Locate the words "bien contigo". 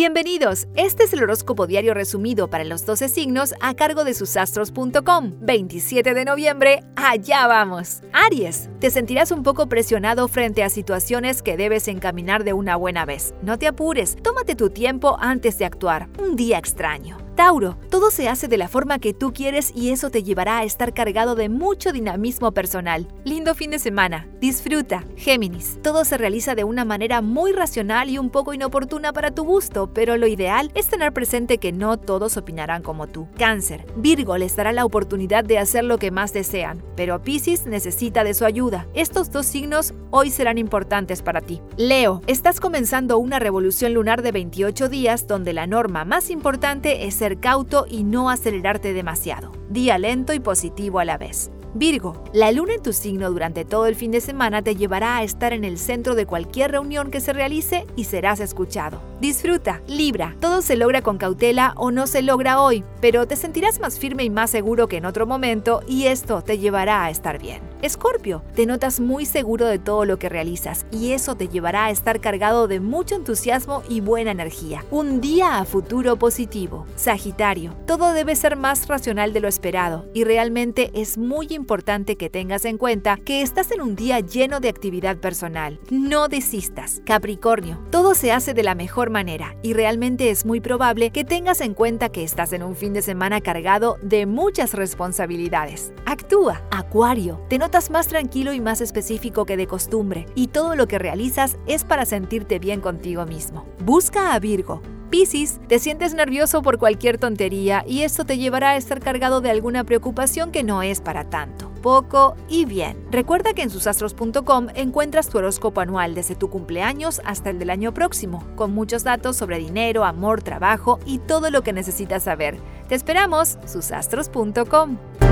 102.58-103.26